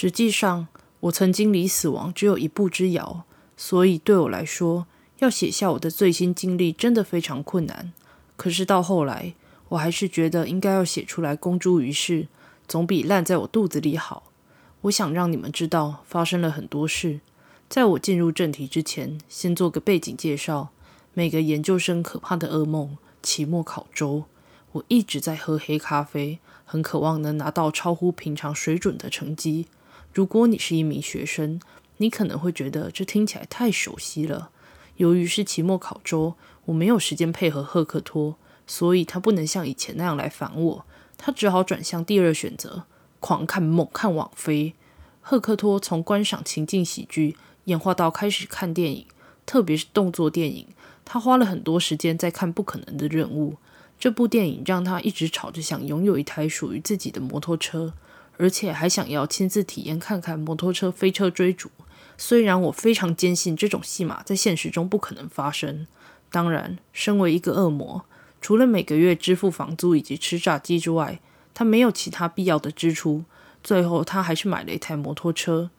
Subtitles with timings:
[0.00, 0.66] 实际上，
[1.00, 4.86] 我曾经离死亡只有一步之遥，所以对我来说，
[5.18, 7.92] 要写下我的最新经历真的非常困难。
[8.34, 9.34] 可是到后来，
[9.68, 12.28] 我还是觉得应该要写出来公诸于世，
[12.66, 14.32] 总比烂在我肚子里好。
[14.80, 17.20] 我想让你们知道发生了很多事。
[17.68, 20.70] 在我进入正题之前，先做个背景介绍。
[21.12, 24.24] 每个研究生可怕的噩梦——期末考周。
[24.72, 29.66] 我一直在喝黑咖啡，很渴望能拿到超乎平常水准的成绩。
[30.12, 31.60] 如果你是一名学生，
[31.98, 34.50] 你可能会觉得这听起来太熟悉了。
[34.96, 36.34] 由于是期末考周，
[36.66, 40.86] 我没有时间配合赫克托，所以他不能像以前那样来烦我。
[41.16, 42.84] 他只好转向第二选择：
[43.20, 44.74] 狂看猛看网飞。
[45.20, 49.06] 赫克托从观赏情境喜剧演化到开始看电影，
[49.46, 50.66] 特别是动作电影。
[51.04, 53.52] 他花了很多时间在看《不可能的任务》。
[53.98, 57.92] 这部电影让他一直吵着想拥有一台属于自己的摩托车，
[58.40, 61.70] 而且还想要亲自体验看看摩托车飞车追逐。
[62.16, 65.86] 虽然我非常坚信这种戏码在现实中不可能发生。
[66.30, 68.06] 当然，身为一个恶魔，
[68.40, 71.20] 除了每个月支付房租以及吃炸鸡之外，
[71.52, 73.24] 他没有其他必要的支出。
[73.62, 75.70] 最后，他还是买了一台摩托车。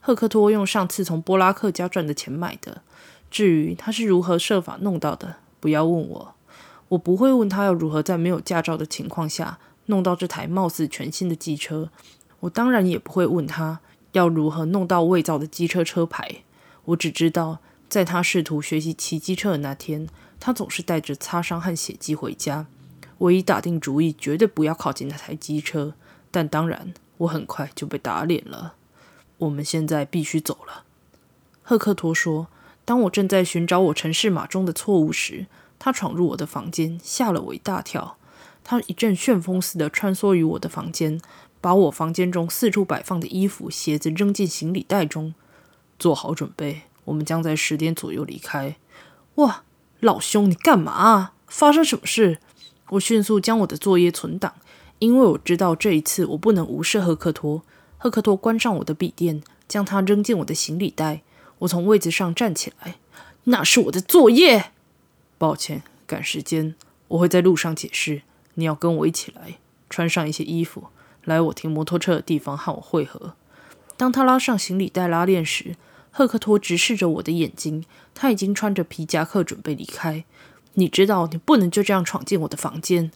[0.00, 2.80] 赫克托用上次从波拉克家赚的钱买的。
[3.30, 6.34] 至于他是如何设法弄到的，不要问我。
[6.88, 11.90] 我不会问他要如何在没有驾照的情况下弄到这台貌似全新的机车。
[12.40, 13.80] 我当然也不会问他
[14.12, 16.42] 要如何弄到伪造的机车车牌。
[16.84, 22.66] 我只知道，在他试图学习骑机车的那天，他总是带着擦伤和血迹回家。
[23.18, 25.94] 我已打定主意，绝对不要靠近那台机车。
[26.30, 28.74] 但当然，我很快就被打脸了。
[29.38, 30.84] 我们现在必须走了，
[31.62, 32.48] 赫克托说。
[32.84, 35.46] 当我正在寻找我城市码中的错误时，
[35.78, 38.16] 他闯入我的房间，吓了我一大跳。
[38.68, 41.20] 他一阵旋风似的穿梭于我的房间，
[41.60, 45.34] 把我房间中四处摆放的衣服、鞋子扔进行李袋中。
[46.00, 48.74] 做好准备，我们将在十点左右离开。
[49.36, 49.62] 哇，
[50.00, 51.34] 老兄，你干嘛啊？
[51.46, 52.40] 发生什么事？
[52.90, 54.54] 我迅速将我的作业存档，
[54.98, 57.62] 因为我知道这一次我不能无视赫克托。
[57.98, 61.22] 赫克托关上我的笔电，将它扔进我的行李袋。
[61.60, 62.96] 我从位子上站起来，
[63.44, 64.72] 那是我的作业。
[65.38, 66.74] 抱歉，赶时间，
[67.06, 68.22] 我会在路上解释。
[68.56, 69.56] 你要跟我一起来，
[69.88, 70.88] 穿上一些衣服，
[71.24, 73.32] 来我停摩托车的地方和我会合。
[73.96, 75.76] 当他拉上行李袋拉链时，
[76.10, 77.84] 赫克托直视着我的眼睛。
[78.14, 80.24] 他已经穿着皮夹克准备离开。
[80.74, 83.10] 你知道，你不能就这样闯进我的房间。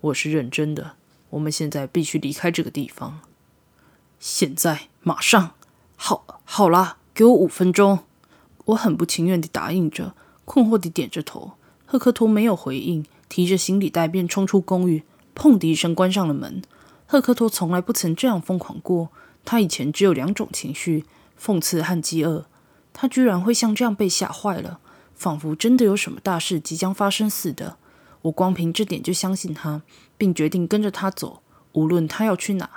[0.00, 0.92] 我是认真的。
[1.30, 3.20] 我们现在必须离开这个地方。
[4.18, 5.54] 现在，马上。
[5.96, 6.96] 好，好啦。
[7.14, 8.00] 给我五分钟，
[8.64, 10.14] 我很不情愿地答应着，
[10.44, 11.52] 困惑地点着头。
[11.86, 15.04] 赫克托没有回应，提着行李袋便冲出公寓，
[15.34, 16.60] 砰的一声关上了门。
[17.06, 19.08] 赫克托从来不曾这样疯狂过，
[19.42, 21.06] 他以前只有两种情绪：
[21.42, 22.44] 讽刺和饥饿。
[22.92, 24.80] 他居然会像这样被吓坏了，
[25.14, 27.78] 仿佛真的有什么大事即将发生似的。
[28.20, 29.80] 我光凭这点就相信他，
[30.18, 31.40] 并决定跟着他走，
[31.72, 32.68] 无论他要去哪。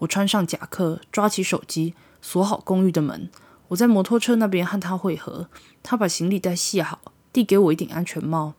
[0.00, 3.30] 我穿上夹克，抓起手机，锁好公寓的门。
[3.68, 5.48] 我在摩托车那边和他会合，
[5.82, 7.00] 他把行李袋系好，
[7.32, 8.52] 递给我一顶安全帽。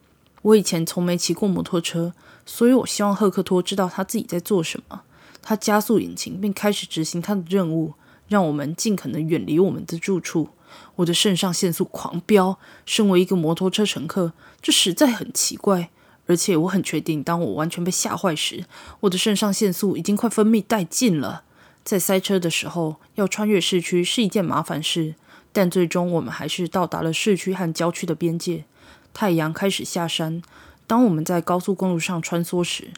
[0.45, 2.13] 我以前从没骑过摩托车，
[2.45, 5.01] 所以我希望赫克托知道他自己在做什么。
[5.41, 7.93] 他加速引擎，并开始执行他的任务，
[8.27, 10.49] 让我们尽可能远离我们的住处。
[10.97, 12.59] 我的肾上腺素狂飙。
[12.85, 15.89] 身为一个摩托车乘客，这实在很奇怪。
[16.27, 18.65] 而且我很确定，当我完全被吓坏时，
[19.01, 21.43] 我的肾上腺素已经快分泌殆尽了。
[21.83, 25.15] 在塞车的时候，要穿越市区是一件麻烦事，
[25.51, 28.65] 但最终我们还是到达了市区和郊区的边界。
[29.15, 30.41] 太阳开始下山。
[30.85, 32.89] 当我们在高速公路上穿梭时，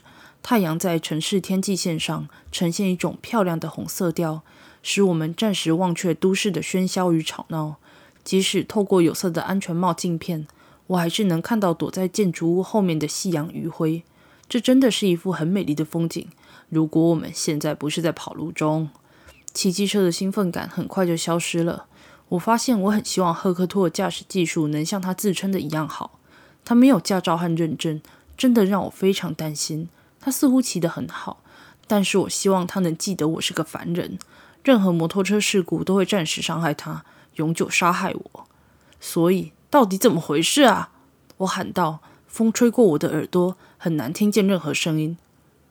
[0.42, 4.42] 太阳在城市天际线上呈现一种漂亮的红色调，
[4.82, 7.76] 使我们暂时忘却都市的喧嚣与吵闹。
[8.24, 10.48] 即使透过有色的安全帽镜片，
[10.88, 14.04] 我还是能看到躲在建筑物后面的夕阳余晖。
[14.50, 16.28] 这真的是一幅很美丽的风景。
[16.70, 18.90] 如果我们现在不是在跑路中，
[19.54, 21.86] 骑机车的兴奋感很快就消失了。
[22.30, 26.20] 我发现我很希望赫克托的驾驶技术能像他自称的一样好。
[26.66, 28.02] 他没有驾照和认证，
[28.38, 29.88] 真的让我非常担心。
[30.20, 31.42] 他似乎骑得很好，
[31.88, 34.20] 但是我希望他能记得我是个凡人。
[34.64, 38.48] 任何摩托车事故都会暂时伤害他，永久杀害我。
[39.00, 40.90] 所以，到底怎么回事啊？
[41.38, 42.00] 我喊道。
[42.28, 45.18] 风吹过我的耳朵，很难听见任何声音。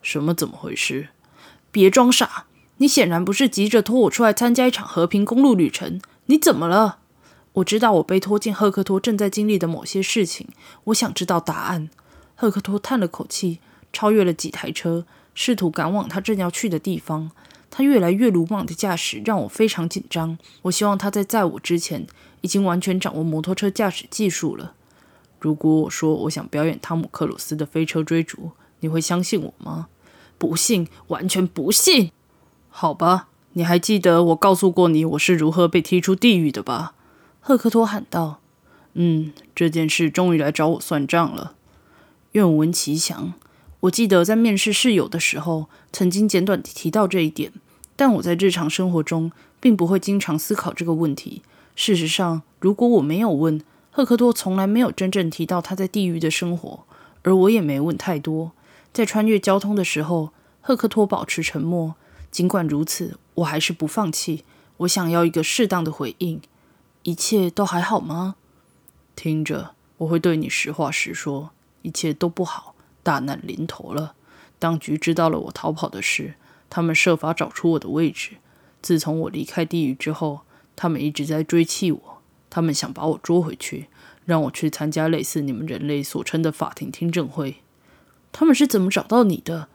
[0.02, 0.34] 什么？
[0.34, 1.10] 怎么回事？
[1.70, 2.46] 别装傻！
[2.78, 6.00] 你显然不是急着拖我出来参加一场和平公路旅程。
[6.26, 6.98] 你怎么了？
[7.54, 10.48] 我知道我被拖进赫克托正在经历的某些事情。
[10.84, 11.88] 我想知道答案。
[12.34, 13.60] 赫克托叹了口气，
[13.92, 17.30] 超越了几台车，试图赶往他正要去的地方。
[17.70, 20.36] 他越来越鲁莽的驾驶让我非常紧张。
[20.62, 22.06] 我希望他在载我之前
[22.42, 24.74] 已经完全掌握摩托车驾驶技术了。
[25.40, 29.88] 如果我说我想表演汤姆克鲁斯的飞车追逐，你会相信我吗？
[30.38, 32.12] 不信，完全不信。
[32.68, 36.92] 好吧，你还记得我告诉过你我是如何被踢出地狱的吧？
[37.40, 38.40] 赫克托喊道。
[38.92, 41.54] 嗯，这件事终于来找我算账了。
[42.32, 43.32] 愿闻其详。
[43.80, 47.50] 我记得在面试室友的时候，曾经简短提到这一点，
[47.96, 51.40] 但我在日常生活中并不会经常思考这个问题。
[51.74, 56.80] 事实上，如果我没有问，赫克托从来没有真正提到他在地狱的生活，
[57.22, 58.52] 而我也没问太多。
[58.92, 61.94] 在穿越交通的时候，赫克托保持沉默。
[62.36, 64.44] 尽管如此，我还是不放弃。
[64.76, 66.38] 我想要一个适当的回应。
[67.02, 68.36] 一切都还好吗？
[69.14, 72.74] 听着，我会对你实话实说，一切都不好。
[73.02, 74.14] 大难临头了！
[74.58, 76.34] 当局知道了我逃跑的事，
[76.68, 78.32] 他们设法找出我的位置。
[78.82, 80.40] 自从我离开地狱之后，
[80.76, 82.22] 他们一直在追击我。
[82.50, 83.88] 他们想把我捉回去，
[84.26, 87.62] 让我去参加类似你们人类所称的法庭听证会。
[88.30, 89.68] 他们是怎么找到你的？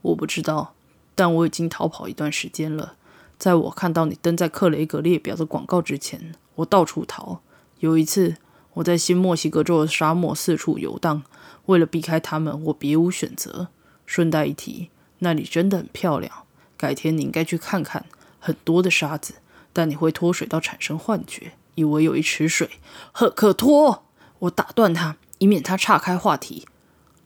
[0.00, 0.72] 我不知道，
[1.16, 2.94] 但我已经逃跑一段时间了。
[3.36, 7.40] 在我看到你登在克雷格列表的广告之前，我到处逃。
[7.80, 8.36] 有一次，
[8.74, 11.24] 我在新墨西哥州的沙漠四处游荡。
[11.66, 13.68] 为了避开他们，我别无选择。
[14.06, 16.44] 顺带一提，那里真的很漂亮，
[16.76, 18.06] 改天你应该去看看。
[18.38, 19.34] 很多的沙子，
[19.72, 22.70] 但你会脱水到产生幻觉，以为有一池水。
[23.10, 24.04] 赫克托，
[24.38, 26.68] 我打断他，以免他岔开话题。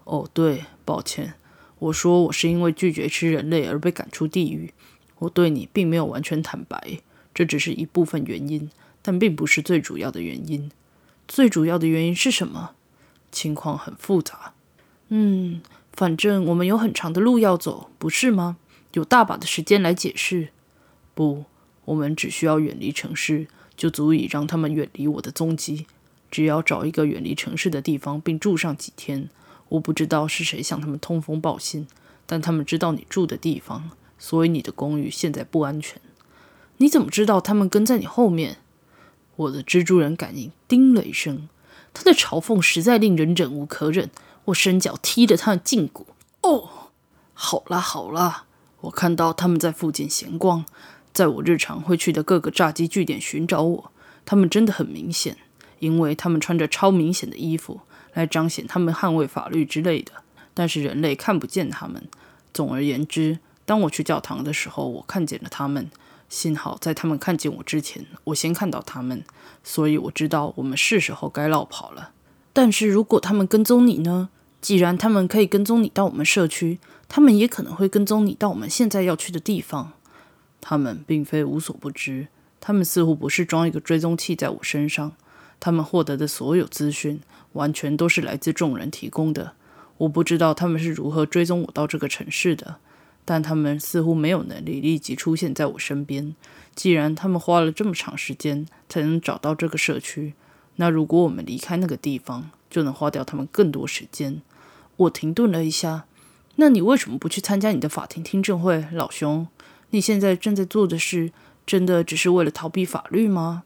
[0.04, 1.34] 哦，对，抱歉，
[1.80, 4.72] 我说我是因为拒绝吃人类而被赶出地狱。
[5.18, 7.00] 我对你并没有完全坦白，
[7.34, 8.70] 这只是一部分原因，
[9.02, 10.70] 但并不是最主要的原因。
[11.28, 12.70] 最主要的原因是什么？
[13.30, 14.54] 情况很复杂，
[15.08, 15.60] 嗯，
[15.92, 18.56] 反正我们有很长的路要走，不是吗？
[18.94, 20.48] 有大把的时间来解释。
[21.14, 21.44] 不，
[21.84, 25.86] 我们只需要远离城市，就足以让他们远离我的踪迹。
[26.30, 29.28] 只要找一个远离城市的地方，并住上几天。
[29.70, 31.88] 我不知道是谁向他们通风报信，
[32.26, 36.00] 但他们知道你住的地方，所以你的公寓现在不安全。
[36.76, 38.58] 你怎么知道他们跟在你后面？
[39.36, 41.48] 我的蜘蛛人感应，叮了一声。
[41.92, 44.10] 他的嘲讽实在令人忍无可忍，
[44.46, 46.06] 我伸脚踢了他的胫骨。
[46.42, 46.90] 哦，
[47.34, 48.44] 好啦好啦，
[48.82, 50.64] 我看到他们在附近闲逛，
[51.12, 53.92] 在我日常会去的各个炸鸡据点寻找我。
[54.24, 55.36] 他们真的很明显，
[55.80, 57.80] 因为他们穿着超明显的衣服
[58.14, 60.12] 来彰显他们捍卫法律之类的。
[60.54, 62.02] 但是人类看不见他们。
[62.52, 65.90] 总而言之，当我去教堂的时候，我看见了他们。
[66.28, 69.24] 幸好在他们看见我之前，我先看到他们，
[69.64, 72.12] 所以我知道我们是时候该绕跑了。
[72.52, 74.28] 但是如果他们跟踪你呢？
[74.60, 76.78] 既然他们可以跟踪你到我们社区，
[77.08, 79.92] 他们也可能会跟踪你到我们现在要去的地方。
[80.60, 82.28] 他们并非无所不知，
[82.60, 85.12] 他们似乎不是装一个追踪器在我身上。
[85.60, 87.20] 他们获得的所有资讯，
[87.52, 89.52] 完全都是来自众人提供的。
[89.98, 92.78] 我不知道他们是如何追踪我到这个城市的。
[93.26, 96.34] 但他们似乎没有能力立即出现在我身边。
[96.74, 100.34] 既然他们花了这么长时间才能找到这个社区，
[100.76, 104.40] 那如果我们离开那个地方，就能花掉他们更多时间。
[104.96, 106.06] 我停顿了一下。
[106.56, 109.46] 那你为什么不去参加你的法庭听证会，老兄？
[109.90, 111.30] 你现在正在做的事，
[111.64, 113.62] 真的只是为了逃避法律吗？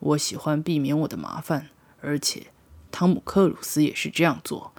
[0.00, 1.68] 我喜欢避免我的麻烦，
[2.00, 2.48] 而且
[2.90, 4.72] 汤姆克鲁斯也是这样做。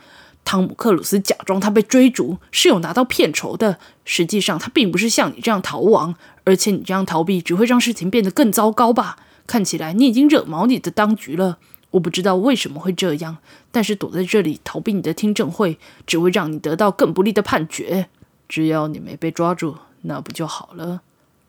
[0.46, 9.18] 汤姆克鲁斯假装他被追逐是有拿到片酬的，实际上他并不是像你这样逃亡，而且你这样逃避只会让事情变得更糟糕吧？
[9.46, 11.60] 看起来你已经惹毛你的当局了。
[11.92, 13.38] 我不知道为什么会这样，
[13.72, 18.10] 但是躲在这里逃避你的听证会，只会让你得到更不利的判决。
[18.48, 21.02] 只要你没被抓住，那不就好了？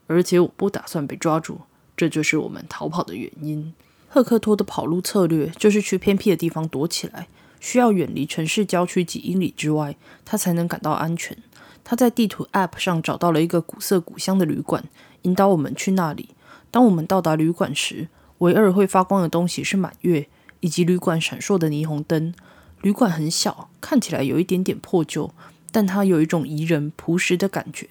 [0.07, 1.61] 而且我不打算被抓住，
[2.00, 3.75] 这就是我们逃跑的原因。
[4.09, 7.28] 赫克托的跑路策略就是去偏僻的地方躲起来。
[7.61, 11.37] 需要远离城市郊区几英里之外，他才能感到安全。
[11.85, 14.83] 他在地图 App 上找到了一个古色古香的旅馆，
[15.23, 16.30] 引导我们去那里。
[16.71, 20.26] 当我们到达旅馆时，唯二会发光的东西是满月
[20.61, 22.33] 以及旅馆闪烁的霓虹灯。
[22.80, 25.30] 旅馆很小，看起来有一点点破旧，
[25.71, 27.87] 但它有一种宜人朴实的感觉。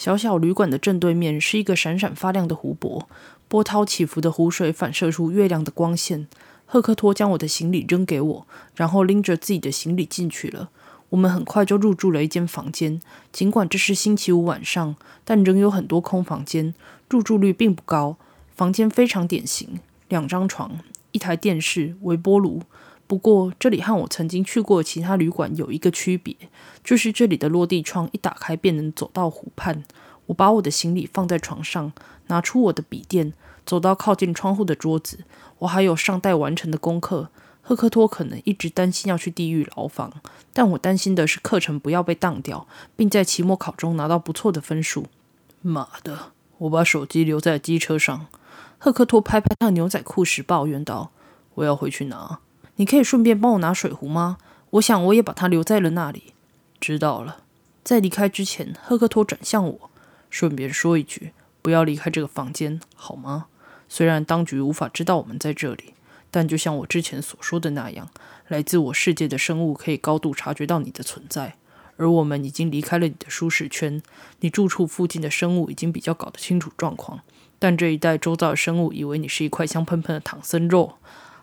[0.00, 3.06] 小小旅馆的正对面是一个闪闪发亮的湖泊，
[3.48, 6.26] 波涛起伏的湖水反射出月亮的光线。
[6.64, 10.70] 赫克托将我的行李扔给我，然后拎着自己的行李进去了。
[11.10, 12.98] 我们很快就入住了一间房间。
[13.30, 16.74] 尽管这是星期五晚上，但仍有很多空房间，
[17.10, 18.16] 入住率并不高。
[18.56, 20.78] 房间非常典型：两张床、
[21.12, 22.62] 一台电视、微波炉。
[23.10, 26.36] 不过，这里和我曾经去过其他旅馆有一个区别，
[26.84, 29.82] 就是这里的落地窗一打开便能走到湖畔。
[30.26, 31.92] 我把我的行李放在床上，
[32.28, 33.32] 拿出我的笔电，
[33.66, 35.24] 走到靠近窗户的桌子。
[35.58, 37.30] 我还有尚待完成的功课。
[37.60, 40.12] 赫克托可能一直担心要去地狱牢房，
[40.52, 45.06] 但我担心的是课程不要被当掉，并在期末考中拿到不错的分数。
[45.62, 46.30] 妈的！
[46.58, 48.28] 我把手机留在机车上。
[48.78, 51.10] 赫克托拍拍他牛仔裤时抱怨道
[51.56, 52.38] ：“我要回去拿，
[52.80, 54.38] 你可以顺便帮我拿水壶吗？
[54.70, 56.32] 我想我也把它留在了那里。”
[56.80, 57.42] 知道了。
[57.84, 59.90] 在离开之前，赫克托转向我，
[60.30, 63.48] 顺便说一句：“不要离开这个房间，好吗？
[63.86, 65.92] 虽然当局无法知道我们在这里。”
[66.32, 68.08] 但就像我之前所说的那样，
[68.48, 71.56] 来自我世界的生物可以高度察觉到你的存在，
[71.98, 74.00] 而我们已经离开了你的舒适圈。
[74.38, 77.20] 你住处附近的生物已经比较搞得清楚状况，
[77.58, 80.94] 但这一带周遭的生物以为你是一块香喷喷的唐僧肉。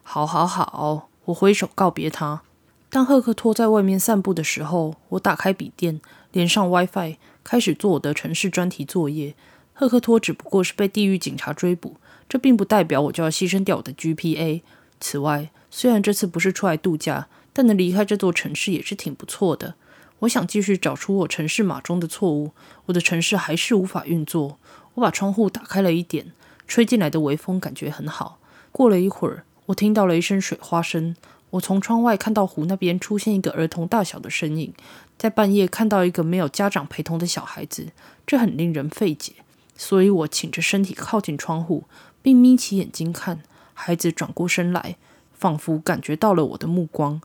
[0.01, 2.41] 好，好，好，我挥手告别他。
[2.89, 5.99] 当赫克托在外面散步的时候，我打开笔电，
[6.31, 9.35] 连上 WiFi，开始做我的城市专题作业。
[9.73, 11.97] 赫克托只不过是被地狱警察追捕，
[12.29, 14.61] 这并不代表我就要牺牲掉我的 GPA。
[14.99, 19.75] 此外，虽然这次不是出来度假，但能离开这座城市也是挺不错的。
[20.19, 22.51] 我想继续找出我城市码中的错误。
[22.85, 24.57] 我的城市还是无法运作。
[24.95, 26.31] 我把窗户打开了一点，
[26.67, 28.39] 吹进来的微风感觉很好。
[28.71, 31.15] 过了一会儿，我听到了一声水花声。
[31.51, 34.73] 我从窗外看到湖那边出现一个儿童大小的身影。
[35.17, 37.91] 在半夜看到一个没有家长陪同的小孩子，
[38.25, 39.33] 这很令人费解。
[39.75, 41.85] 所以我倾着身体靠近窗户，
[42.21, 43.41] 并眯起眼睛看。
[43.73, 44.97] 孩子转过身来，
[45.33, 47.21] 仿佛感觉到了我的目光。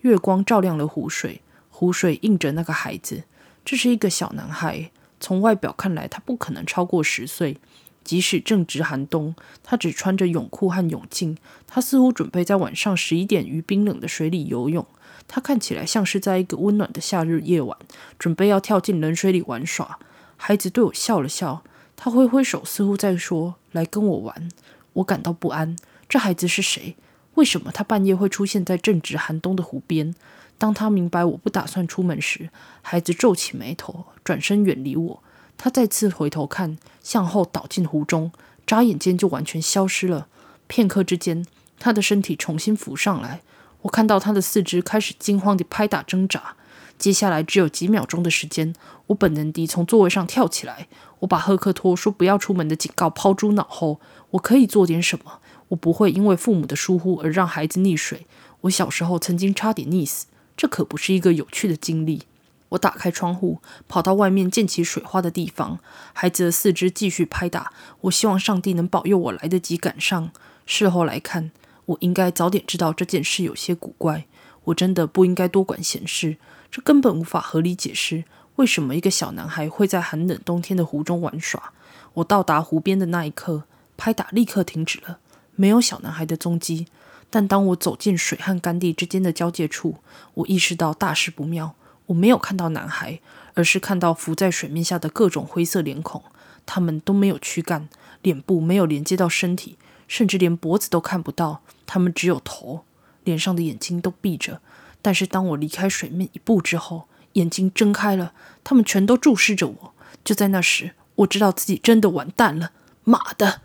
[0.00, 3.24] 月光照亮了湖水，湖水映着那个孩子。
[3.64, 7.58] 这是一个小男孩，从外表看来，他不可能超过十岁。
[8.04, 11.36] 即使正值寒冬，他只穿着泳裤和泳镜。
[11.66, 14.86] 他似乎准备在晚上十一点于冰冷的水里游泳。
[15.28, 17.78] 他看起来像是在一个温暖的夏日夜晚，
[18.18, 19.98] 准备要跳进冷水里玩耍。
[20.36, 21.62] 孩子对我笑了笑，
[21.94, 24.48] 他挥挥手，似乎在说：“来跟我玩。”
[24.94, 25.76] 我感到不安。
[26.08, 26.96] 这孩子是谁？
[27.34, 30.14] 为什么他半夜会出现在正值寒冬的湖边？
[30.58, 32.50] 当他明白我不打算出门时，
[32.82, 35.22] 孩子皱起眉头，转身远离我。
[35.62, 38.32] 他再次回头看，向后倒进湖中，
[38.66, 40.26] 眨眼间就完全消失了。
[40.66, 41.44] 片刻之间，
[41.78, 43.42] 他的身体重新浮上来。
[43.82, 46.56] 我看到他的四肢开始惊慌地拍打挣扎。
[46.96, 48.74] 接下来只有几秒钟的时间，
[49.08, 50.88] 我本能地从座位上跳起来。
[51.18, 54.00] 我把赫克托说不要出门的警告抛诸脑后。
[54.30, 55.40] 我可以做点什么？
[55.68, 58.26] 我不会因为父母的疏忽而让孩子溺水。
[58.62, 60.24] 我小时候曾经差点溺死，
[60.56, 62.22] 这可不是一个有趣的经历。
[62.70, 65.78] 我打开窗户，跑到外面溅起水花的地方。
[66.12, 67.72] 孩子的四肢继续拍打。
[68.02, 70.30] 我希望上帝能保佑我来得及赶上。
[70.66, 71.50] 事后来看，
[71.86, 74.26] 我应该早点知道这件事有些古怪。
[74.64, 76.36] 我真的不应该多管闲事。
[76.70, 78.24] 这根本无法合理解释
[78.56, 81.72] 为什么一个小男孩会在寒冷冬天的湖中玩耍。
[82.14, 83.64] 我到达湖边的那一刻，
[83.96, 85.18] 拍打立刻停止了。
[85.56, 86.86] 没有小男孩的踪迹，
[87.28, 89.96] 但当我走进水和干地之间的交界处，
[90.34, 91.74] 我意识到大事不妙。
[92.10, 93.20] 我没有看到男孩，
[93.54, 96.22] 而是看到浮在水面下的各种灰色脸孔。
[96.66, 97.88] 他们都没有躯干，
[98.22, 101.62] 脸部没有连接到身体，甚至连脖子都看不到。
[101.86, 102.84] 他们只有头，
[103.24, 104.60] 脸上的眼睛都闭着。
[105.02, 109.94] 但是当我离开水面一步之后，眼睛睁开了，他们全都注视着我。
[110.24, 112.72] 就在那时，我知道自己真的完蛋了。
[113.04, 113.62] 妈的，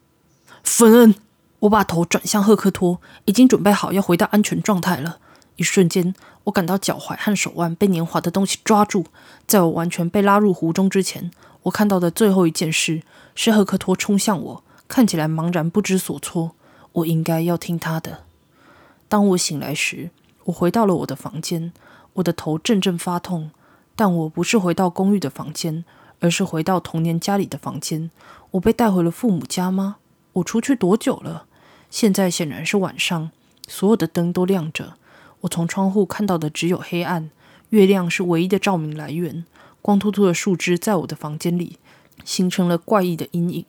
[0.63, 1.15] 芬恩！
[1.59, 5.19] 我把头转向赫克托，已经准备好要回到安全状态了。
[5.57, 6.13] 一瞬间，
[6.45, 9.05] 我感到脚踝和手腕被黏滑的东西抓住。
[9.47, 11.31] 在我完全被拉入湖中之前，
[11.63, 16.51] 我看到的最后一件事是赫克托冲向我，看起来茫然不知所措。
[16.93, 18.24] 我应该要听他的。
[19.07, 20.12] 当我醒来时，
[20.45, 21.74] 我回到了我的房间，
[22.13, 23.51] 我的头阵阵发痛。
[23.97, 25.85] 但我不是回到公寓的房间，
[26.19, 28.12] 而是回到童年家里的房间。
[28.51, 29.97] 我被带回了父母家吗？
[30.33, 31.45] 我出去多久了？
[31.89, 33.31] 现在显然是晚上，
[33.69, 34.97] 所有的灯都亮着。
[35.45, 37.29] 我从窗户看到的只有黑暗，
[37.69, 39.45] 月亮是唯一的照明来源。
[39.81, 41.77] 光秃秃的树枝在我的房间里
[42.23, 43.65] 形成了怪异的阴影。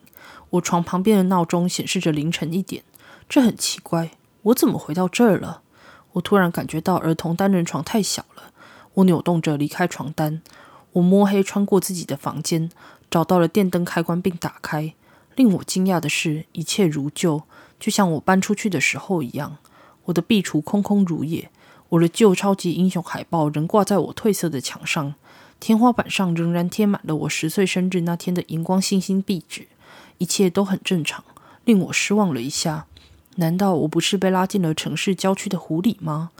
[0.49, 2.83] 我床旁边的闹钟显示着凌晨一点，
[3.29, 4.09] 这很奇怪。
[4.41, 5.61] 我怎么回到这儿了？
[6.13, 8.51] 我突然感觉到儿童单人床太小了。
[8.95, 10.41] 我扭动着离开床单。
[10.93, 12.71] 我摸黑穿过自己的房间，
[13.11, 14.95] 找到了电灯开关并打开。
[15.35, 17.43] 令我惊讶的是，一切如旧，
[17.79, 19.57] 就像我搬出去的时候一样。
[20.05, 21.51] 我的壁橱空空如也，
[21.89, 25.15] 我的旧超级英雄海报仍挂在我褪色的墙上。
[25.59, 29.67] 天花板上仍然贴满了我十岁生日那天的荧光星星壁纸。
[30.19, 31.23] 一切都很正常，
[31.65, 32.85] 令我失望了一下。
[33.37, 36.31] 难道我不是被拉进了城市郊区的湖里吗？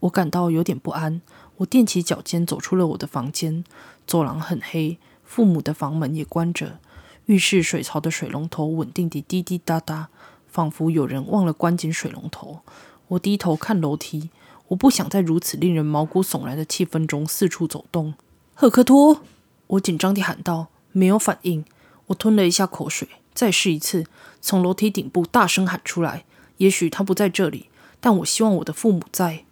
[0.00, 1.20] 我感到有点不安。
[1.58, 3.64] 我踮起脚尖走出了我的房间。
[4.06, 6.78] 走廊很黑，父母的房门也关着。
[7.26, 10.08] 浴室水槽的水龙头稳定地滴滴答答，
[10.46, 12.60] 仿佛有人忘了关紧水龙头。
[13.08, 14.30] 我低头看楼梯，
[14.68, 18.14] 我不想在如此令人毛骨悚然的气氛中四处走动。
[18.54, 19.22] 赫克托，
[19.68, 21.64] 我紧张地喊道，没有反应。
[22.06, 24.06] 我吞了一下口水，再试一次，
[24.40, 26.24] 从楼梯顶部大声喊出来。
[26.58, 27.68] 也许他不在这里，
[28.00, 29.44] 但我希望我的父母在。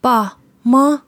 [0.00, 1.04] 爸妈，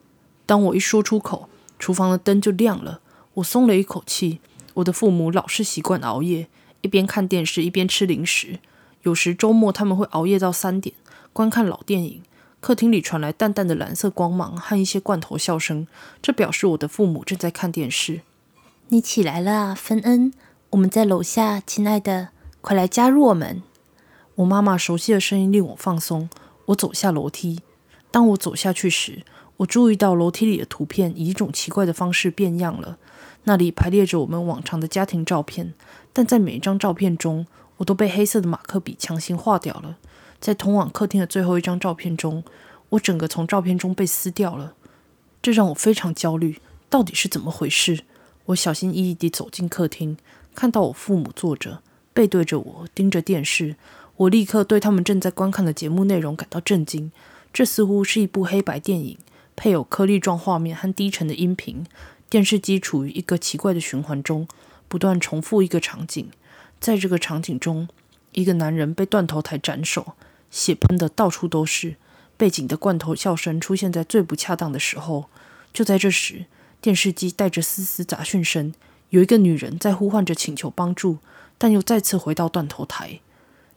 [0.47, 3.01] 当我一说出口，厨房的灯就亮了。
[3.35, 4.41] 我松了一口气。
[4.75, 6.49] 我的父母老是习惯熬夜，
[6.81, 8.59] 一边看电视一边吃零食。
[9.03, 10.95] 有时周末他们会熬夜到三点，
[11.33, 12.23] 观看老电影。
[12.63, 15.89] 客厅里传来淡淡的蓝色光芒和一些罐头笑声，
[16.23, 18.21] 这表示我的父母正在看电视。
[18.91, 20.33] 你起来了，芬恩，
[20.71, 22.29] 我们在楼下，亲爱的，
[22.61, 23.65] 快来加入我们。
[24.37, 26.31] 我妈妈熟悉的声音令我放松。
[26.67, 27.63] 我走下楼梯。
[28.13, 29.25] 当我走下去时，
[29.57, 32.97] 我注意到楼梯里的图片以一种奇怪的方式变样了。
[33.43, 35.75] 那里排列着我们往常的家庭照片，
[36.13, 37.45] 但在每一张照片中，
[37.79, 39.97] 我都被黑色的马克笔强行划掉了。
[40.43, 42.43] 在通往客厅的最后一张照片中，
[42.89, 44.75] 我整个从照片中被撕掉了。
[45.41, 46.61] 这让我非常焦虑。
[46.91, 48.01] 到底是怎么回事？
[48.47, 50.17] 我小心翼翼地走进客厅，
[50.53, 51.81] 看到我父母坐着，
[52.13, 53.77] 背对着我，盯着电视。
[54.17, 57.13] 我立刻对他们正在观看的节目内容感到震惊。
[57.53, 59.17] 这似乎是一部黑白电影，
[59.55, 61.87] 配有颗粒状画面和低沉的音频。
[62.29, 64.49] 电视机处于一个奇怪的循环中，
[64.89, 66.29] 不断重复一个场景。
[66.81, 67.89] 在这个场景中，
[68.33, 70.15] 一个男人被断头台斩首，
[70.53, 71.97] 血喷的到处都是。
[72.37, 75.27] 背景的罐头笑声出现在最不恰当的时候。
[75.73, 76.47] 就在这时，
[76.81, 78.73] 电视机带着丝丝杂讯声，
[79.11, 81.19] 有一个女人在呼唤着请求帮助，
[81.59, 83.19] 但又再次回到断头台。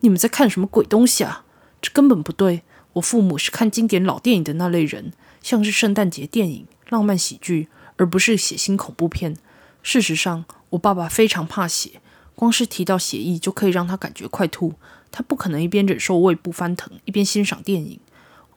[0.02, 1.46] 你们在看什么鬼东西啊？
[1.82, 2.62] 这根本不对。
[2.94, 7.70] 我父母是看经典老电影的那类人，像是圣诞节电影、浪漫喜剧。
[7.98, 9.38] 而不是血腥恐怖片。
[9.82, 12.02] 事实上，我爸爸非常怕血，
[12.36, 14.74] 光是提到血意就可以让他感觉快吐。
[15.12, 18.00] 他不可能一边忍受胃部翻腾，一边欣赏电影。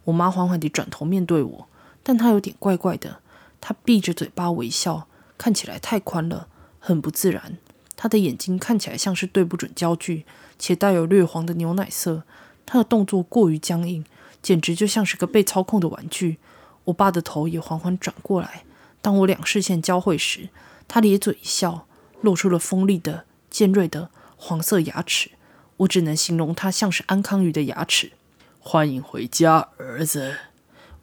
[0.05, 1.69] 我妈缓缓地转头面对我，
[2.03, 3.21] 但她有点怪怪的。
[3.61, 5.07] 她闭着嘴巴微笑，
[5.37, 7.59] 看起来太宽了，很不自然。
[7.97, 10.25] 她的眼睛看起来像是对不准焦距，
[10.59, 12.23] 且带有略黄的牛奶色。
[12.65, 14.05] 她的动作过于僵硬，
[14.41, 16.39] 简直就像是个被操控的玩具。
[16.85, 18.65] 我爸的头也缓缓转过来。
[19.03, 20.49] 当我两视线交汇时，
[20.87, 21.87] 他咧嘴一笑，
[22.23, 25.31] 露出了锋利的、尖锐的黄色牙齿。
[25.79, 28.13] 我只能形容它像是安康鱼的牙齿。
[28.59, 30.37] 欢迎回家，儿子！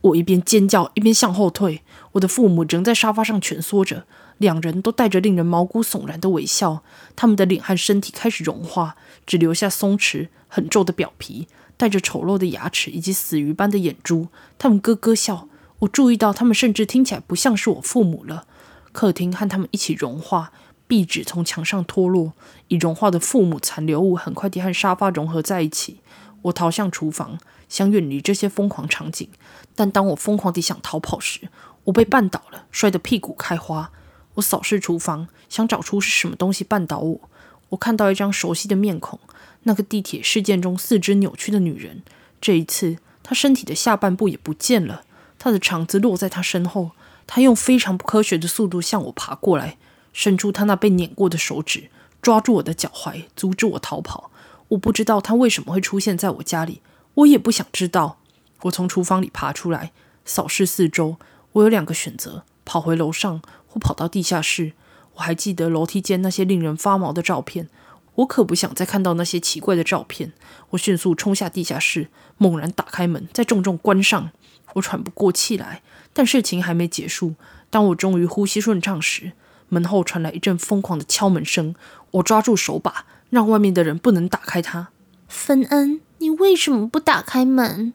[0.02, 1.82] 我一边尖叫一边向后退。
[2.14, 4.06] 我的父母仍在沙发上蜷缩着，
[4.38, 6.84] 两人都带着令人毛骨悚然的微笑。
[7.16, 14.28] 他们的脸和身体开始融化，只留下松弛、很皱的表皮，带着丑陋的牙齿以及死鱼般的眼珠。
[14.58, 15.48] 他们咯咯笑。
[15.80, 18.46] 我注意到，他们甚至听起来不像是我父母了。
[18.92, 20.54] 客厅和他们一起融化，
[20.88, 22.34] 壁纸从墙上脱落，
[22.68, 26.00] 已融化的父母残留物很快地和沙发融合在一起。
[26.44, 29.28] 我逃向厨房，想远离这些疯狂场景。
[29.76, 31.50] 但当我疯狂地想逃跑时，
[31.86, 33.92] 我被绊倒了，摔得屁股开花。
[34.36, 37.22] 我扫视厨房，想找出是什么东西绊倒我。
[37.70, 39.20] 我看到一张熟悉的面孔，
[39.64, 42.04] 那个地铁事件中四肢扭曲的女人。
[42.40, 45.04] 这一次，她身体的下半部也不见了。
[45.40, 46.92] 她的肠子落在她身后，
[47.26, 49.78] 她用非常不科学的速度向我爬过来，
[50.16, 51.90] 伸出他那被碾过的手指，
[52.22, 54.32] 抓住我的脚踝，阻止我逃跑。
[54.70, 56.82] 我不知道他为什么会出现在我家里，
[57.16, 58.18] 我也不想知道。
[58.62, 59.92] 我从厨房里爬出来，
[60.24, 61.18] 扫视四周。
[61.52, 64.72] 我有两个选择：跑回楼上，或跑到地下室。
[65.16, 67.68] 我还记得楼梯间那些令人发毛的照片，
[68.16, 70.32] 我可不想再看到那些奇怪的照片。
[70.70, 74.32] 我迅速冲下地下室，猛然打开门，再重重关上。
[74.76, 77.36] 我喘不过气来，但事情还没结束。
[77.70, 79.34] 当我终于呼吸顺畅时，
[79.70, 81.76] 门后传来一阵疯狂的敲门声。
[82.12, 84.90] 我抓住手把，让外面的人不能打开它。
[85.28, 87.94] 芬恩，你为什么不打开门？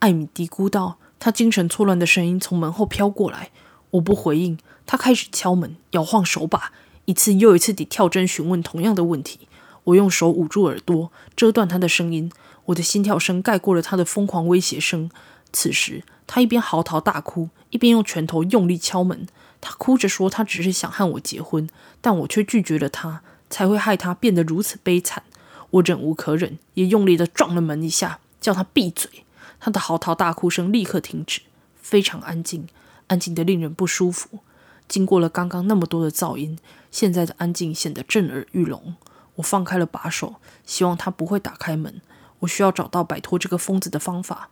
[0.00, 0.98] 艾米嘀咕道。
[1.18, 3.50] 他精神错乱的声音从门后飘过来。
[3.90, 4.58] 我不回应。
[4.86, 6.72] 他开始敲门，摇晃手把，
[7.04, 9.40] 一次又一次地跳针询问同样的问题。
[9.84, 12.32] 我用手捂住耳朵，遮断他的声音。
[12.66, 15.10] 我的心跳声盖过了他的疯狂威胁声。
[15.52, 16.02] 此时。
[16.32, 19.26] 他一边嚎啕大哭，一边用拳头用力敲门。
[19.60, 21.68] 他哭着说：“他只是想和我结婚，
[22.00, 25.22] 但我却拒绝了他，才会害他变得如此悲惨。”
[25.70, 29.24] 我忍无可忍，也用力的撞了门一下，叫他闭嘴。
[29.60, 31.42] 他的嚎啕大哭声立刻停止，
[31.76, 32.66] 非常安静，
[33.06, 34.40] 安静的令人不舒服。
[34.88, 36.58] 经过了刚刚那么多的噪音，
[36.90, 38.96] 现在的安静显得震耳欲聋。
[39.36, 42.00] 我放开了把手，希望他不会打开门。
[42.40, 44.48] 我需要找到摆脱这个疯子的方法。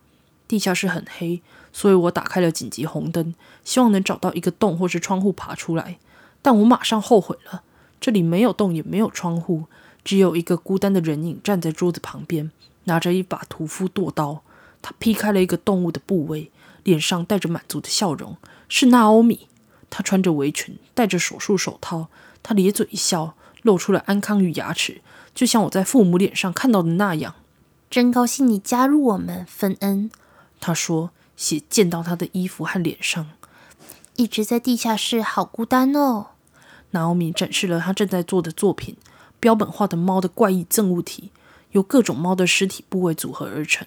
[0.49, 5.99] 地下室很黑，所以我打开了紧急红灯，希望能找到一个洞或是窗户爬出来。
[6.41, 7.63] 但我马上后悔了，
[8.01, 9.65] 这里没有洞也没有窗户，
[10.03, 12.51] 只有一个孤单的人影站在桌子旁边，
[12.85, 14.43] 拿着一把屠夫剁刀。
[14.81, 16.51] 他劈开了一个动物的部位，
[16.85, 18.37] 脸上带着满足的笑容。
[18.69, 19.49] 是娜欧米，
[19.91, 22.09] 她穿着围裙，戴着手术手套。
[22.43, 25.03] 她咧嘴一笑，露出了安康与牙齿，
[25.35, 27.35] 就像我在父母脸上看到的那样。
[27.91, 30.11] 真高兴你加入我们，芬恩。
[30.61, 33.31] 他说，血溅到他的衣服和脸上。
[34.17, 36.29] 一直在地下室，好孤单哦。
[36.91, 38.97] 娜奥米展示了他正在做的作品——
[39.39, 41.31] 标本化的猫的怪异赠物体，
[41.73, 43.87] 由各种猫的尸体部位组合而成：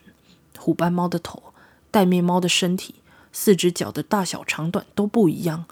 [0.57, 1.43] 虎斑猫的头、
[1.89, 2.95] 带面猫的身体、
[3.34, 5.65] 四只脚的大小长短都不一样，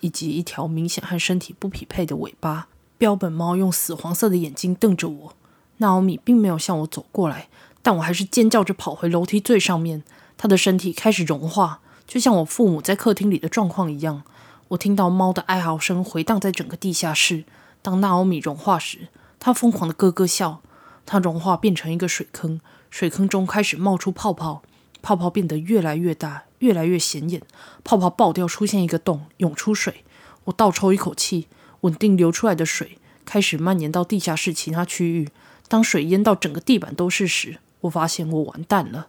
[0.00, 2.68] 以及一条明显和身体不匹配的尾巴。
[2.98, 5.36] 标本猫用死黄色的眼睛瞪着我。
[5.78, 7.48] 娜奥米并没有向我走过来，
[7.82, 10.02] 但我还是尖叫着跑回楼梯最上面。
[10.38, 14.22] 他的身体开始融化，就像我父母在客厅里的状况一样。
[14.68, 17.44] 我听到猫的哀嚎声回荡在整个地下室。
[17.82, 20.60] 当纳奥米融化时，他疯狂的咯咯笑。
[21.08, 24.62] 它融化变成一个水坑，水坑中开始冒出泡泡，
[25.00, 27.40] 泡泡变得越来越大，越来越显眼。
[27.84, 30.02] 泡泡爆掉，出现一个洞，涌出水。
[30.46, 31.46] 我倒抽一口气，
[31.82, 35.28] 稳定流出来的水开始蔓延到地下室其他区域。
[35.68, 39.06] 当水淹到整个地板都是时，我发现我完蛋了。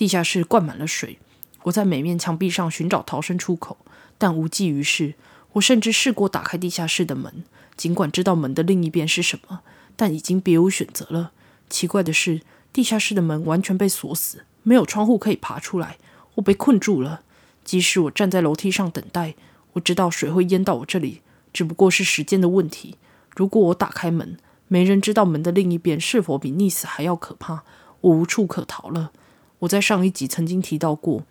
[0.00, 1.18] 地下室灌满了水，
[1.64, 3.76] 我在每面墙壁上寻找逃生出口。
[4.16, 5.12] 但无济于事。
[5.52, 7.44] 我甚至试过打开地下室的门，
[7.76, 9.60] 尽管知道门的另一边是什么，
[9.96, 11.32] 但已经别无选择了。
[11.68, 12.40] 奇怪的是，
[12.72, 15.98] 地下室的门完全被锁死，没有窗户可以爬出来。
[16.36, 17.20] 我被困住了。
[17.62, 19.34] 即使我站在楼梯上等待，
[19.74, 21.20] 我知道水会淹到我这里，
[21.52, 22.96] 只不过是时间的问题。
[23.36, 27.64] 如果我打开门，没人知道门的另一边是否比溺死还要可怕。
[28.00, 29.12] 我无处可逃了。
[29.60, 31.24] 我在上一集曾经提到过。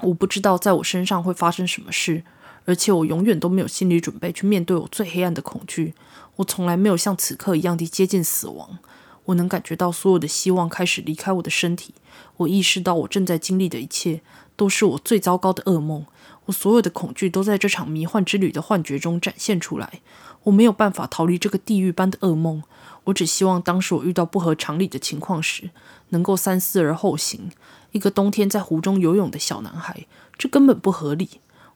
[0.00, 2.24] 我不知道在我身上会发生什么事，
[2.64, 5.94] 而且我永远都没有心理准备去面对我最黑暗的恐惧。
[6.36, 8.78] 我从来没有像此刻一样的接近死亡。
[9.26, 11.94] 我能感觉到所有的希望开始离开我的身体。
[12.38, 14.20] 我意识到我正在经历的一切
[14.56, 16.04] 都是我最糟糕的噩梦。
[16.46, 20.00] 我所有的恐惧都在这场迷幻之旅的幻觉中展现出来。
[20.44, 22.62] 我没有办法逃离这个地狱般的噩梦。
[23.04, 25.70] 我只希望当时我遇到不合常理的情况时，
[26.10, 27.50] 能够三思而后行。
[27.92, 31.28] 一个冬天在湖中游泳的小男孩，这根本不合理。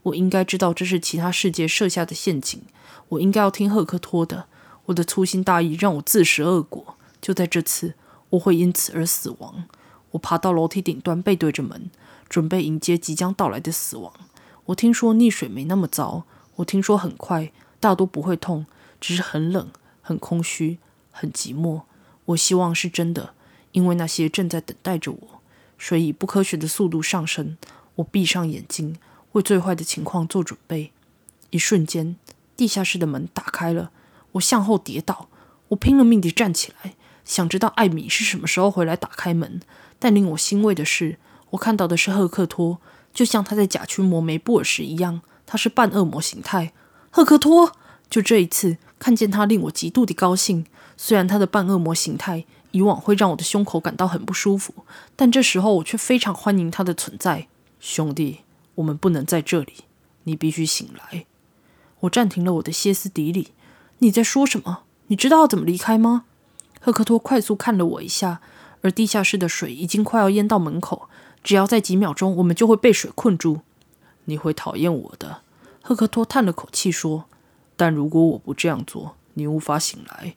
[0.05, 2.63] 我应该知道这是其他世界设下的陷阱。
[3.11, 4.47] 我应该要听赫克托的。
[4.87, 6.97] 我的粗心大意让我自食恶果。
[7.21, 7.95] 就在这次，
[8.31, 9.65] 我会因此而死亡。
[10.13, 11.91] 我爬到楼梯顶端，背对着门，
[12.29, 14.13] 准备迎接即将到来的死亡。
[14.67, 16.25] 我听说溺水没那么糟。
[16.57, 18.67] 我听说很快，大多不会痛，
[19.01, 19.69] 只是很冷、
[20.01, 20.79] 很空虚、
[21.11, 21.83] 很寂寞。
[22.27, 23.35] 我希望是真的，
[23.73, 25.43] 因为那些正在等待着我。
[25.77, 27.59] 水以不科学的速度上升，
[27.97, 28.97] 我闭上眼睛，
[29.33, 30.93] 为最坏的情况做准备。
[31.51, 32.17] 一瞬间，
[32.57, 33.91] 地下室的门打开了，
[34.33, 35.29] 我向后跌倒。
[35.69, 39.61] 我拼了命地站起来，想知道艾米是什么时候回来打开门。
[39.99, 41.19] 但令我欣慰的是，
[41.51, 42.79] 我看到的是赫克托，
[43.17, 46.75] 就像他在假驱魔梅布尔时一样，他是半恶魔形态。
[47.09, 47.73] 赫克托，
[48.11, 50.67] 就这一次看见他，令我极度的高兴。
[50.99, 52.45] 虽然他的半恶魔形态。
[52.73, 54.75] 以往会让我的胸口感到很不舒服，
[55.15, 57.49] 但这时候我却非常欢迎他的存在。
[57.81, 58.41] 兄弟，
[58.75, 59.73] 我们不能在这里，
[60.25, 61.25] 你必须醒来。
[62.01, 63.53] 我暂停了我的歇斯底里。
[64.01, 64.81] 你在说什么？
[65.07, 66.25] 你知道怎么离开吗？
[66.79, 68.43] 赫克托快速看了我一下，
[68.83, 71.09] 而地下室的水已经快要淹到门口，
[71.47, 73.61] 只要在几秒钟，我们就会被水困住。
[74.25, 75.43] 你会讨厌我的，
[75.81, 77.27] 赫克托叹了口气说。
[77.77, 80.35] 但如果我不这样做，你无法醒来。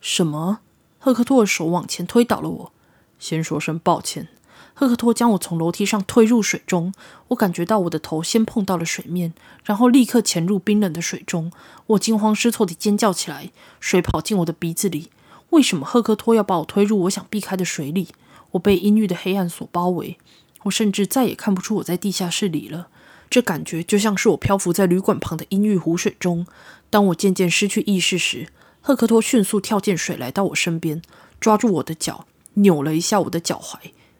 [0.00, 0.60] 什么？
[1.00, 2.72] 赫克托的手往前推倒了我，
[3.18, 4.28] 先说声抱歉。
[4.72, 6.94] 赫克托将我从楼梯上推入水中，
[7.26, 11.50] 我感觉到我的头先碰到了水面，然后立刻潜入冰冷的水中。
[11.88, 15.10] 我惊慌失措地尖叫起来，水跑进我的鼻子里。
[15.50, 18.10] 为什么赫克托要把我推入我想避开的水里？
[18.52, 20.18] 我被阴郁的黑暗所包围，
[20.64, 22.88] 我甚至再也看不出我在地下室里了。
[23.30, 26.46] 这感觉就像是我漂浮在旅馆旁的阴郁湖水中。
[26.90, 28.48] 当我渐渐失去意识时，
[28.82, 31.00] 赫克托迅速跳进水，来到我身边，
[31.40, 33.78] 抓住我的脚，扭了一下我的脚踝。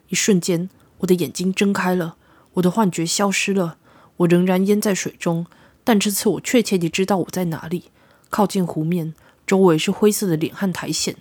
[0.09, 2.17] 一瞬间，我的眼睛睁开了，
[2.55, 3.77] 我的幻觉消失了。
[4.19, 5.47] 我仍然淹在水中，
[5.85, 7.85] 但这次我确切地知道我在哪里。
[8.31, 9.13] 靠近湖面，
[9.47, 11.15] 周围是灰色的脸和苔藓。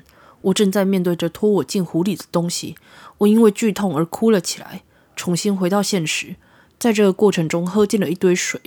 [0.44, 2.76] 我正在面对着拖我进湖里的东西。
[3.20, 4.84] 我因为剧痛而哭了起来。
[5.22, 6.36] 重新回到现实，
[6.80, 8.60] 在这个过程中喝进了一堆水。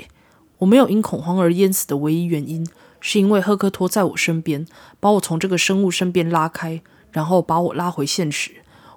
[0.58, 2.64] 我没有因恐慌而淹死的唯一原因。
[3.00, 4.64] 是因为赫克托在我身边，
[5.00, 8.52] 把我从这个生物身边拉开，然后把我拉回现实。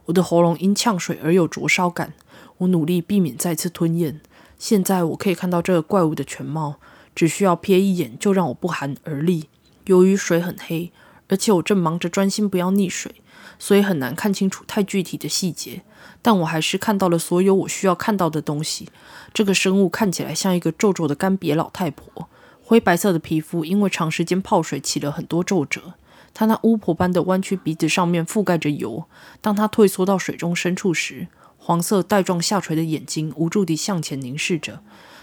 [0.05, 2.13] 我的喉咙因呛水而有灼烧感，
[2.59, 4.21] 我努力避免再次吞咽。
[4.59, 6.75] 现在我可以看到这个怪物的全貌，
[7.15, 9.49] 只需要瞥一眼就让我不寒而栗。
[9.85, 10.91] 由于水很黑，
[11.27, 13.15] 而且我正忙着专心不要溺水，
[13.59, 15.83] 所以很难看清楚太具体的细节。
[16.21, 18.89] 但我还是看到了所有我需要看到的东西。
[19.33, 22.27] 这个生物看起来像一个皱皱的干瘪老太婆，
[22.61, 25.93] 灰白色的皮肤因为长时间泡水起了很多皱褶。
[26.33, 29.05] 她那巫婆般的弯曲鼻子上面覆盖着油。
[29.41, 34.81] 当她退缩到水中深处时，黄色带状下垂的眼睛无助地向前凝视着。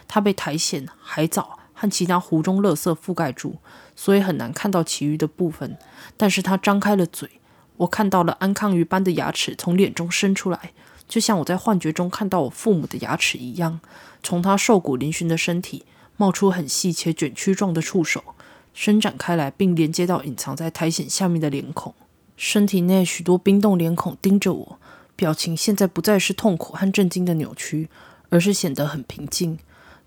[0.09, 3.59] 她被苔藓、海藻和其他湖中垃圾覆盖住，
[3.95, 5.77] 所以很难看到其余的部分。
[6.17, 7.31] 但是她张开了嘴，
[7.79, 10.73] 我看到了安康鱼般的牙齿从脸中伸出来。
[11.07, 13.81] 就像我在幻觉中看到我父母的牙齿一样，
[14.23, 15.85] 从他瘦骨嶙峋的身体
[16.17, 18.25] 冒出很细且卷曲状的触手，
[18.73, 21.95] 伸展开来，并连接到隐藏在苔藓下面的脸孔。
[22.37, 24.79] 身体内许多冰冻脸孔盯着我，
[25.15, 27.91] 表情现在不再是痛苦和震惊的扭曲，
[28.31, 29.59] 而是显得很平静。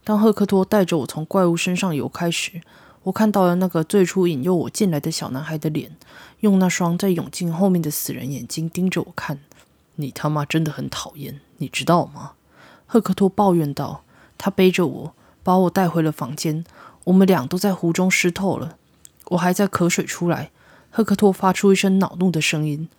[0.03, 2.61] 当赫克托带着我从怪物身上游开时，
[3.07, 5.95] 我看到了那个最初引诱我进来的小男孩的脸，
[6.41, 9.39] 用那双在泳镜后面的死人眼睛盯着我看。
[9.95, 12.33] 你他妈真的很讨厌，你知道吗？
[12.85, 14.03] 赫克托抱怨道。
[14.37, 16.65] 他背着我，把我带回了房间。
[17.05, 18.75] 我们俩都在湖中湿透了，
[19.29, 20.51] 我还在咳水出来。
[20.91, 22.89] 赫克托发出一声恼怒的声音：“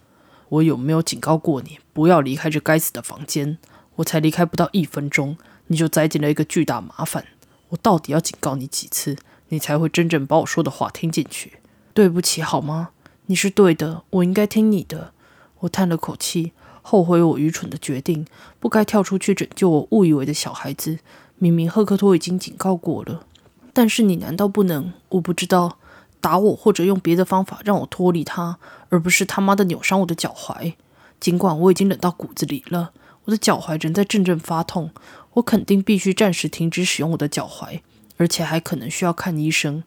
[0.48, 3.58] 我有没有警告过你不要离开这该死的房间？
[3.96, 7.26] 我才离开不到一分钟，你就栽进了一个巨大麻烦。
[7.68, 9.14] 我到底要警告你几次，
[9.48, 11.54] 你才会真正把我说的话听进去？
[11.94, 12.90] 对不起，好吗？
[13.26, 15.12] 你是对的，我应该听你的。”
[15.60, 16.52] 我叹了口气。
[16.80, 18.26] 后悔我愚蠢的决定，
[18.58, 21.00] 不该跳出去拯救我误以为的小孩子。
[21.36, 23.26] 明明赫克托已经警告过了，
[23.74, 24.94] 但是你难道不能？
[25.10, 25.76] 我不知道，
[26.22, 28.58] 打我或者用别的方法让我脱离他，
[28.88, 30.72] 而不是他妈的扭伤我的脚踝。
[31.20, 32.92] 尽管我已经冷到骨子里了，
[33.24, 34.90] 我的脚踝仍在阵阵发痛。
[35.34, 37.80] 我肯定必须暂时停止使用我的脚踝，
[38.18, 39.82] 而且还可能需要看医生。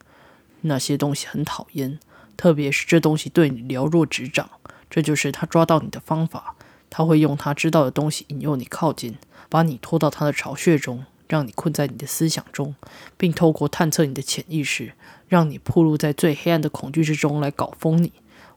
[0.62, 2.00] 那些东西很讨厌，
[2.36, 4.50] 特别是这东西对你了若指掌。
[4.90, 6.56] 这就是他抓到你的方法。
[6.90, 9.18] 他会用他知道的东西引诱你靠近，
[9.48, 12.76] 把你拖到他的巢穴中，让你困在你的思想中，
[13.18, 14.94] 并透过探测你的潜意识，
[15.28, 18.12] 让你暴露在最黑暗的恐惧之中来搞疯你。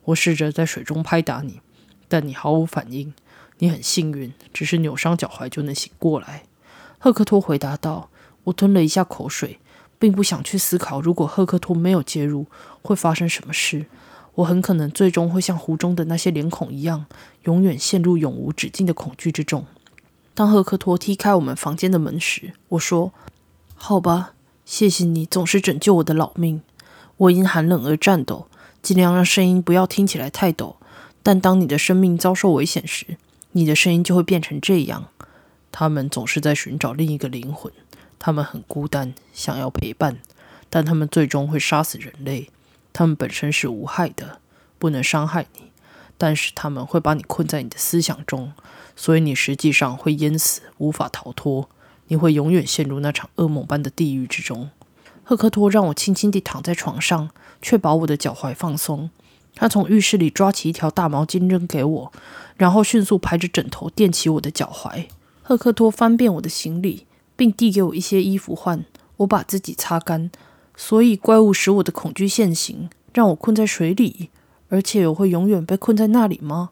[0.06, 1.60] 我试着在水中拍打你，
[2.08, 3.14] 但你毫无反应。
[3.58, 6.42] 你很幸运，只是扭伤脚踝就能醒过来。”
[6.98, 8.10] 赫克托回答道。
[8.44, 9.58] 我吞了一下口水，
[10.04, 12.44] 并不想去思考，如果赫克托没有介入，
[12.82, 13.86] 会发生什么事。
[14.34, 17.06] 我很可能最终会像湖中的那些脸孔一样，
[17.44, 19.64] 永远陷入永无止境的恐惧之中。
[20.34, 23.14] 当赫克托踢开我们房间的门时，我说
[23.74, 24.34] ：“好吧，
[24.66, 26.60] 谢谢你总是拯救我的老命。”
[27.16, 28.48] 我因寒冷而颤抖，
[28.82, 30.76] 尽量让声音不要听起来太抖。
[31.22, 33.16] 但当你的生命遭受危险时，
[33.52, 35.06] 你的声音就会变成这样。
[35.72, 37.72] 他们总是在寻找另一个灵魂，
[38.18, 40.18] 他们很孤单，想要陪伴，
[40.70, 42.50] 但他们最终会杀死人类。
[42.92, 44.40] 他们本身是无害的，
[44.78, 45.70] 不能伤害你，
[46.16, 48.52] 但是他们会把你困在你的思想中，
[48.94, 51.68] 所以你实际上会淹死，无法逃脱。
[52.08, 54.70] 你会永远陷入那场噩梦般的地狱之中。
[55.22, 57.30] 赫克托让我轻轻地躺在床上，
[57.62, 59.10] 确保我的脚踝放松。
[59.54, 62.12] 他从浴室里抓起一条大毛巾扔给我，
[62.56, 65.06] 然后迅速拍着枕头垫起我的脚踝。
[65.42, 68.84] 赫克托翻遍我的行李，并递给我一些衣服换。
[69.18, 70.30] 我把自己擦干。
[70.76, 74.30] 所以，怪物使我的恐惧现形，让我困在水里，
[74.68, 76.70] 而且我会永远被困在那里吗？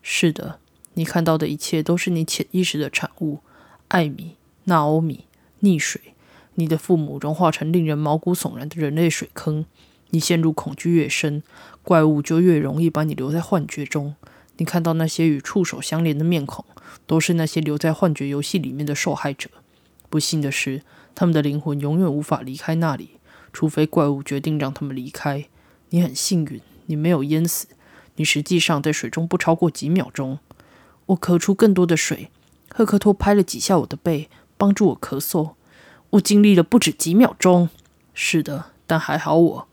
[0.00, 0.58] 是的，
[0.94, 3.40] 你看到的一切都是你潜意识的产物。
[3.88, 5.26] 艾米、纳欧米、
[5.60, 6.00] 溺水，
[6.54, 9.66] 你的父母融化成令人毛骨悚然的人类水坑。
[10.10, 11.42] 你陷入恐惧越深，
[11.82, 14.14] 怪物就越容易把你留在幻觉中。
[14.56, 16.64] 你看到那些与触手相连的面孔，
[17.06, 19.50] 都是那些留在幻觉游戏里面的受害者。
[20.12, 20.82] 不幸的是，
[21.14, 23.12] 他们的灵魂永远无法离开那里。
[23.50, 25.46] 除非怪物决定让他们离开，
[25.88, 27.68] 你很幸运，你没有淹死。
[28.16, 30.38] 你实际上在水中不超过几秒钟。
[31.06, 32.28] 我咳出更多的水。
[32.68, 35.52] 赫克托拍了几下我的背，帮助我咳嗽。
[36.10, 37.70] 我经历了不止几秒钟。
[38.12, 39.68] 是的，但还好我。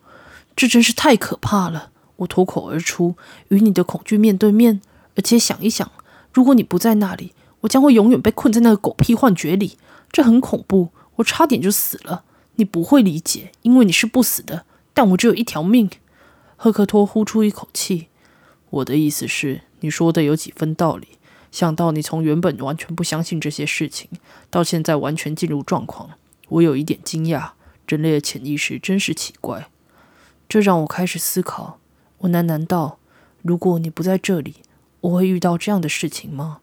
[0.55, 1.91] 这真是太可怕了。
[2.17, 3.15] 我脱口而出，
[3.49, 4.79] 与你的恐惧面对面。
[5.17, 5.91] 而且想一想，
[6.33, 9.77] 如果你不在那里，我将会永远被困在那个狗屁幻觉里。
[10.11, 10.89] 这很恐怖。
[11.15, 12.23] 我差点就死了。
[12.55, 15.89] 你不会理解，因为你是不死的，但我只有一条命。
[16.55, 18.07] 赫克托呼出一口气。
[18.69, 21.07] 我的意思是，你说的有几分道理。
[21.51, 24.09] 想到你从原本完全不相信这些事情，
[24.49, 26.11] 到现在完全进入状况，
[26.49, 27.51] 我有一点惊讶。
[27.87, 29.69] 人类的潜意识真是奇怪。
[30.47, 31.79] 这让我开始思考。
[32.19, 32.99] 我喃喃道
[33.41, 34.57] ：“如果你不在这里，
[35.01, 36.59] 我会遇到这样的事情吗？”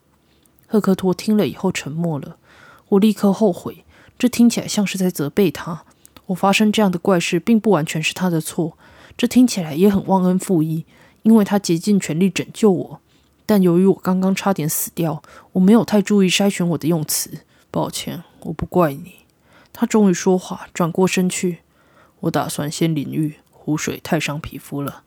[0.68, 2.36] 赫克托听了以后沉默了。
[2.88, 3.84] 我立刻后悔。
[4.18, 5.84] 这听起来像是在责备他。
[6.26, 8.76] 我发生这样的怪事，并不完全是他的错。
[9.16, 10.84] 这听起来也很忘恩负义，
[11.22, 13.00] 因为他竭尽全力拯救我。
[13.44, 15.22] 但由于我刚刚差点死掉，
[15.52, 17.40] 我没有太注意筛选我的用词。
[17.70, 19.16] 抱歉，我不怪你。
[19.72, 21.58] 他终于说话，转过身去。
[22.20, 25.02] 我打算先淋浴，湖水太伤皮肤了。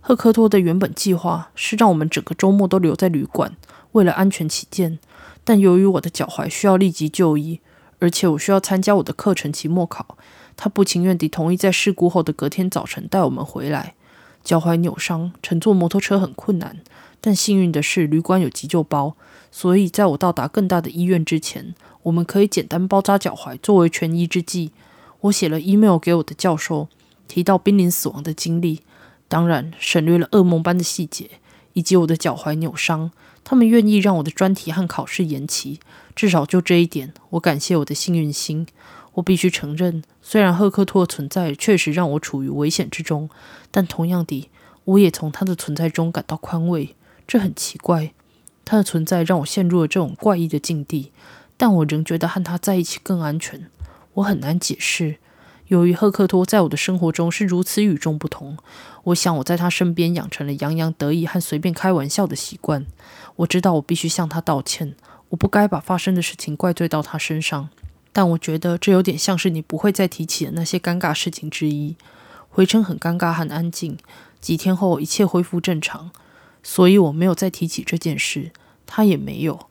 [0.00, 3.56] 赫克托的原本计划是让我们整个周末都留在旅馆，
[3.92, 4.98] 为了安全起见。
[5.44, 7.60] 但由于我的脚踝需要立即就医，
[7.98, 10.16] 而且我需要参加我的课程期末考，
[10.56, 13.94] 他不情愿地同意在事故后的隔天早晨带我们回来。
[14.42, 16.78] 脚踝扭伤，乘坐摩托车很困难。
[17.20, 19.16] 但幸运的是，旅馆有急救包，
[19.50, 24.72] 所以在我到达更大的医院之前，我们可以简单包扎脚踝作为权宜之计。
[25.20, 26.88] 我写了 email 给我的教授，
[27.26, 28.82] 提到濒临死亡的经历，
[29.26, 31.30] 当然省略了噩梦般的细节
[31.74, 33.12] 以及我的脚踝扭伤。
[33.44, 35.78] 他们愿意让我的专题和考试延期，
[36.16, 38.66] 至少就这一点，我感谢我的幸运星。
[39.14, 43.28] 我必须承认，虽然赫克托存在确实让我处于危险之中，
[43.70, 44.48] 但同样的，
[44.84, 46.96] 我也从他的存在中感到宽慰。
[47.28, 48.12] 这很奇怪，
[48.64, 51.12] 他的存在让我陷入了这种怪异的境地，
[51.56, 53.70] 但我仍觉得和他在一起更安全。
[54.14, 55.18] 我很难解释，
[55.74, 58.56] 由于赫克托在我的生活中是如此与众不同，
[59.02, 62.86] 我想我在他身边养成了洋洋得意和随便开玩笑的习惯。
[63.34, 64.94] 我知道我必须向他道歉，
[65.30, 67.70] 我不该把发生的事情怪罪到他身上，
[68.12, 71.96] 但我觉得这有点像是你不会再提起的那些尴尬事情之一。
[72.48, 73.98] 回程很尴尬和安静，
[74.40, 76.12] 几天后一切恢复正常。
[76.62, 78.52] 所以我没有再提起这件事，
[78.86, 79.66] 他也没有。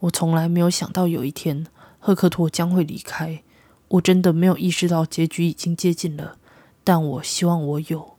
[0.00, 1.66] 我从来没有想到有一天
[1.98, 3.42] 赫克托将会离开。
[3.92, 6.38] 我真的没有意识到结局已经接近了，
[6.82, 8.11] 但我希望我有。